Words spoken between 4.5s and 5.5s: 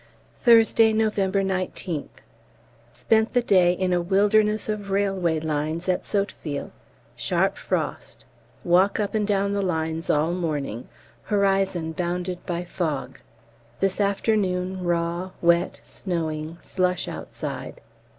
of railway